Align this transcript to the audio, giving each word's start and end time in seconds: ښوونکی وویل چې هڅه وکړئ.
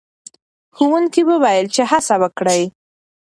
ښوونکی 0.75 1.21
وویل 1.29 1.65
چې 1.75 1.81
هڅه 1.91 2.15
وکړئ. 2.21 2.61